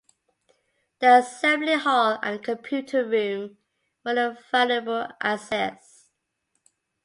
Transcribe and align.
The 0.97 1.17
Assembly 1.17 1.75
hall 1.77 2.17
and 2.23 2.43
Computer 2.43 3.05
Room 3.05 3.59
were 4.03 4.35
valuable 4.51 5.09
assets. 5.21 6.09